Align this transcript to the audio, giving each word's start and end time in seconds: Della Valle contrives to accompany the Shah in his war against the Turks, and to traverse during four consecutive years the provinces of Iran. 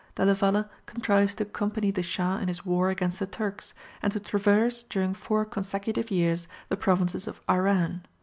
Della 0.15 0.33
Valle 0.33 0.67
contrives 0.87 1.35
to 1.35 1.43
accompany 1.43 1.91
the 1.91 2.01
Shah 2.01 2.39
in 2.39 2.47
his 2.47 2.65
war 2.65 2.89
against 2.89 3.19
the 3.19 3.27
Turks, 3.27 3.75
and 4.01 4.11
to 4.11 4.19
traverse 4.19 4.81
during 4.81 5.13
four 5.13 5.45
consecutive 5.45 6.09
years 6.09 6.47
the 6.69 6.75
provinces 6.75 7.27
of 7.27 7.39
Iran. 7.47 8.07